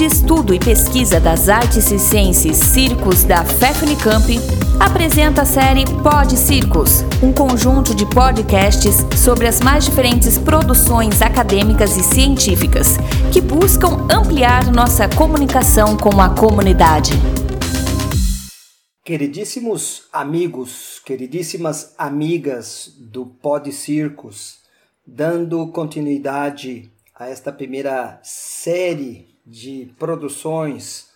[0.00, 4.38] de Estudo e Pesquisa das Artes Circenses Circos da FEFNICAMP
[4.80, 11.98] apresenta a série Pod Circos, um conjunto de podcasts sobre as mais diferentes produções acadêmicas
[11.98, 12.96] e científicas
[13.30, 17.12] que buscam ampliar nossa comunicação com a comunidade.
[19.04, 24.60] Queridíssimos amigos, queridíssimas amigas do Pod Circos,
[25.06, 31.10] dando continuidade a esta primeira série de produções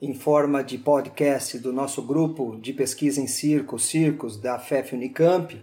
[0.00, 5.60] em forma de podcast do nosso grupo de pesquisa em circos, circos da FEF Unicamp.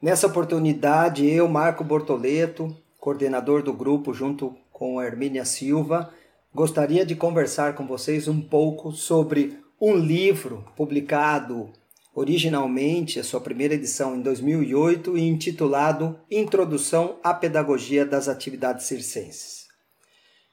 [0.00, 6.12] Nessa oportunidade, eu, Marco Bortoleto, coordenador do grupo, junto com a Hermínia Silva,
[6.54, 11.70] gostaria de conversar com vocês um pouco sobre um livro publicado
[12.14, 19.61] originalmente, a sua primeira edição em 2008, e intitulado Introdução à Pedagogia das Atividades Circenses.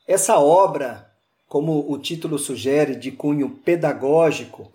[0.09, 1.07] Essa obra,
[1.47, 4.73] como o título sugere, de cunho pedagógico,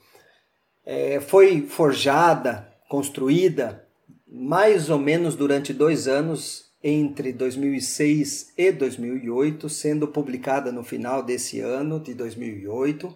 [0.86, 3.84] é, foi forjada, construída,
[4.28, 11.58] mais ou menos durante dois anos, entre 2006 e 2008, sendo publicada no final desse
[11.58, 13.12] ano de 2008,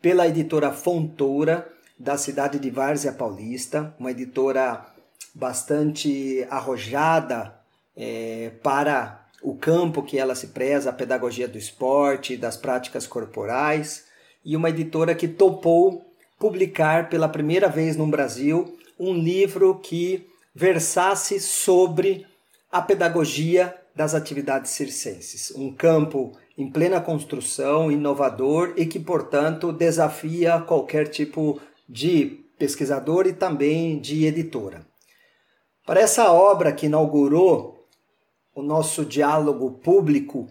[0.00, 4.86] pela editora Fontoura, da cidade de Várzea Paulista, uma editora
[5.34, 7.54] bastante arrojada
[7.94, 14.06] é, para o campo que ela se preza, a pedagogia do esporte, das práticas corporais,
[14.42, 16.02] e uma editora que topou
[16.38, 22.26] publicar pela primeira vez no Brasil um livro que versasse sobre
[22.72, 30.60] a pedagogia das atividades circenses, um campo em plena construção, inovador e que, portanto, desafia
[30.60, 34.86] qualquer tipo de pesquisador e também de editora.
[35.84, 37.73] Para essa obra que inaugurou
[38.54, 40.48] o nosso diálogo público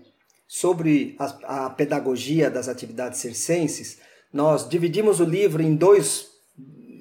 [0.47, 3.99] sobre a, a pedagogia das atividades circenses,
[4.31, 6.27] nós dividimos o livro em dois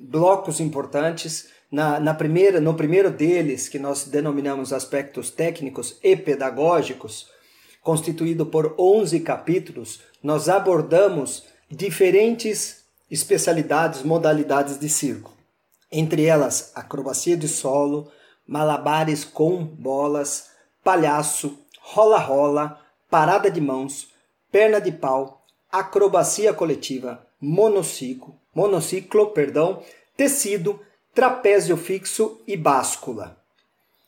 [0.09, 1.49] blocos importantes.
[1.71, 7.29] Na, na, primeira, no primeiro deles, que nós denominamos aspectos técnicos e pedagógicos,
[7.83, 15.35] constituído por 11 capítulos, nós abordamos diferentes especialidades, modalidades de circo.
[15.91, 18.11] Entre elas, acrobacia de solo,
[18.47, 20.52] malabares com bolas,
[20.83, 24.09] palhaço, rola-rola, parada de mãos,
[24.51, 29.83] perna de pau, acrobacia coletiva, monociclo, monociclo, perdão,
[30.17, 30.81] tecido,
[31.15, 33.37] trapézio fixo e báscula.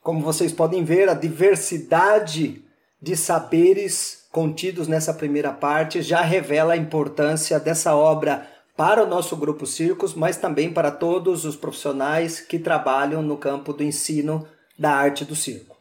[0.02, 2.62] Como vocês podem ver, a diversidade
[3.00, 9.36] de saberes contidos nessa primeira parte já revela a importância dessa obra para o nosso
[9.36, 14.46] grupo Circos, mas também para todos os profissionais que trabalham no campo do ensino
[14.78, 15.73] da arte do circo.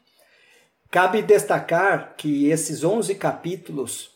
[0.93, 4.11] Cabe destacar que esses 11 capítulos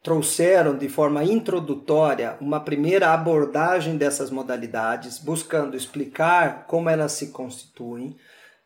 [0.00, 8.16] trouxeram de forma introdutória uma primeira abordagem dessas modalidades, buscando explicar como elas se constituem,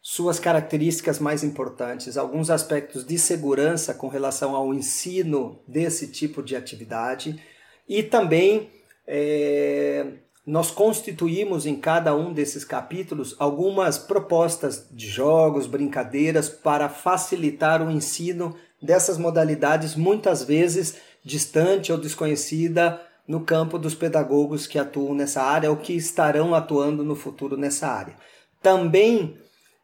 [0.02, 6.54] suas características mais importantes, alguns aspectos de segurança com relação ao ensino desse tipo de
[6.54, 7.42] atividade
[7.88, 8.68] e também
[9.06, 10.06] é,
[10.48, 17.90] nós constituímos em cada um desses capítulos algumas propostas de jogos, brincadeiras para facilitar o
[17.90, 25.42] ensino dessas modalidades, muitas vezes distante ou desconhecida no campo dos pedagogos que atuam nessa
[25.42, 28.16] área ou que estarão atuando no futuro nessa área.
[28.62, 29.36] Também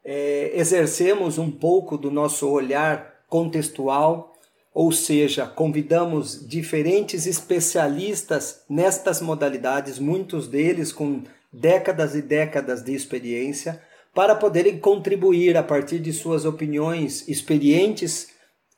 [0.02, 4.34] é, exercemos um pouco do nosso olhar contextual
[4.75, 13.81] ou seja, convidamos diferentes especialistas nestas modalidades, muitos deles com décadas e décadas de experiência,
[14.12, 18.29] para poderem contribuir a partir de suas opiniões experientes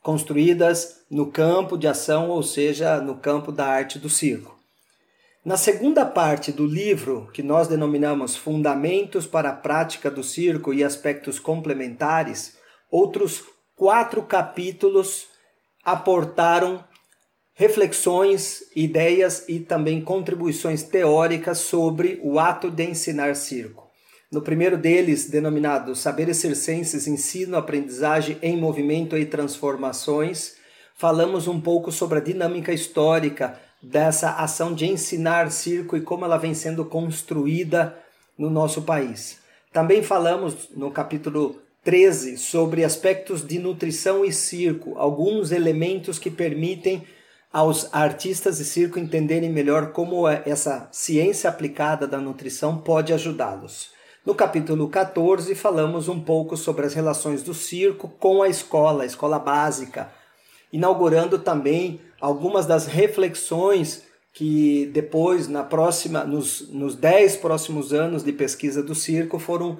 [0.02, 4.54] construídas no campo de ação, ou seja, no campo da arte do circo.
[5.42, 10.84] Na segunda parte do livro, que nós denominamos Fundamentos para a Prática do Circo e
[10.84, 12.56] Aspectos Complementares,
[12.90, 15.28] outros quatro capítulos
[15.86, 16.84] aportaram
[17.54, 23.88] reflexões, ideias e também contribuições teóricas sobre o ato de ensinar circo.
[24.30, 30.56] No primeiro deles, denominado Saberes Circenses, Ensino, Aprendizagem em Movimento e Transformações,
[30.96, 36.36] falamos um pouco sobre a dinâmica histórica dessa ação de ensinar circo e como ela
[36.36, 37.96] vem sendo construída
[38.36, 39.38] no nosso país.
[39.72, 47.04] Também falamos no capítulo 13 sobre aspectos de nutrição e circo, alguns elementos que permitem
[47.52, 53.90] aos artistas de circo entenderem melhor como é essa ciência aplicada da nutrição pode ajudá-los.
[54.24, 59.06] No capítulo 14, falamos um pouco sobre as relações do circo com a escola, a
[59.06, 60.10] escola básica,
[60.72, 68.32] inaugurando também algumas das reflexões que depois, na próxima, nos, nos dez próximos anos de
[68.32, 69.78] pesquisa do circo, foram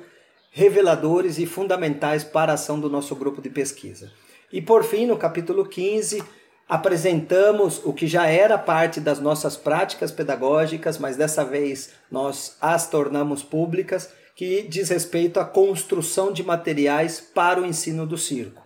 [0.56, 4.11] reveladores e fundamentais para a ação do nosso grupo de pesquisa.
[4.50, 6.25] E por fim, no capítulo 15,
[6.67, 12.88] apresentamos o que já era parte das nossas práticas pedagógicas, mas dessa vez nós as
[12.88, 18.62] tornamos públicas, que diz respeito à construção de materiais para o ensino do circo.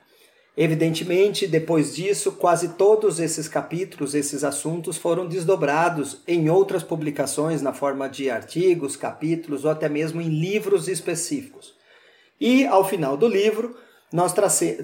[0.56, 7.72] Evidentemente, depois disso, quase todos esses capítulos, esses assuntos foram desdobrados em outras publicações na
[7.72, 11.79] forma de artigos, capítulos ou até mesmo em livros específicos.
[12.40, 13.76] E ao final do livro,
[14.12, 14.34] nós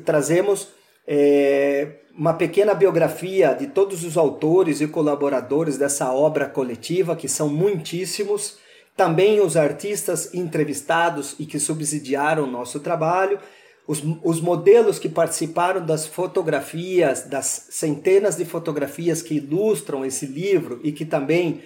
[0.05, 0.69] trazemos
[1.06, 7.49] é, uma pequena biografia de todos os autores e colaboradores dessa obra coletiva, que são
[7.49, 8.58] muitíssimos,
[8.97, 13.38] também os artistas entrevistados e que subsidiaram o nosso trabalho.
[13.87, 20.81] Os, os modelos que participaram das fotografias, das centenas de fotografias que ilustram esse livro
[20.82, 21.62] e que também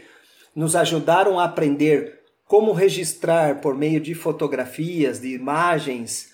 [0.54, 2.19] nos ajudaram a aprender
[2.50, 6.32] como registrar por meio de fotografias, de imagens,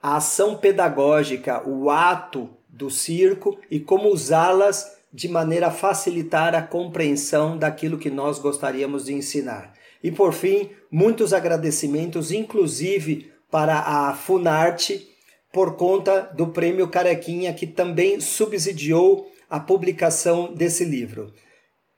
[0.00, 6.62] a ação pedagógica, o ato do circo e como usá-las de maneira a facilitar a
[6.62, 9.74] compreensão daquilo que nós gostaríamos de ensinar.
[10.00, 15.08] E por fim, muitos agradecimentos, inclusive para a Funarte,
[15.52, 21.32] por conta do prêmio Carequinha, que também subsidiou a publicação desse livro.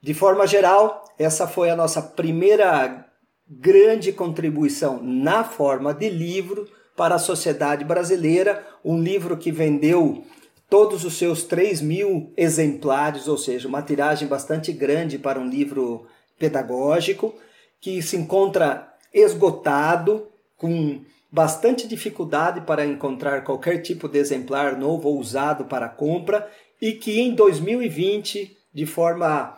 [0.00, 3.07] De forma geral, essa foi a nossa primeira
[3.48, 10.24] grande contribuição na forma de livro para a sociedade brasileira, um livro que vendeu
[10.68, 16.06] todos os seus 3 mil exemplares, ou seja, uma tiragem bastante grande para um livro
[16.38, 17.34] pedagógico,
[17.80, 21.00] que se encontra esgotado, com
[21.30, 26.50] bastante dificuldade para encontrar qualquer tipo de exemplar novo ou usado para compra
[26.80, 29.56] e que em 2020, de forma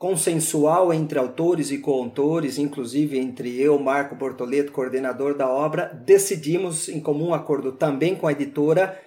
[0.00, 6.98] consensual entre autores e coautores, inclusive entre eu, Marco Bortoleto, coordenador da obra, decidimos, em
[6.98, 9.00] comum acordo também com a editora,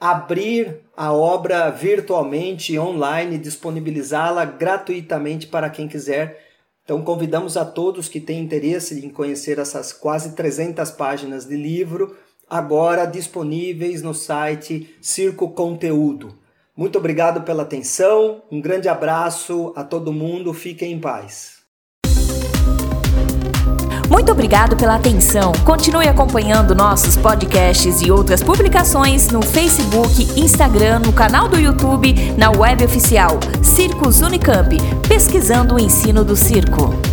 [0.00, 6.50] abrir a obra virtualmente, online, disponibilizá-la gratuitamente para quem quiser
[6.90, 12.16] então convidamos a todos que têm interesse em conhecer essas quase 300 páginas de livro,
[12.48, 16.36] agora disponíveis no site Circo Conteúdo.
[16.76, 21.60] Muito obrigado pela atenção, um grande abraço a todo mundo, fiquem em paz.
[24.08, 25.52] Muito obrigado pela atenção.
[25.64, 32.50] Continue acompanhando nossos podcasts e outras publicações no Facebook, Instagram, no canal do YouTube, na
[32.50, 34.76] web oficial Circos Unicamp,
[35.06, 37.09] pesquisando o ensino do circo.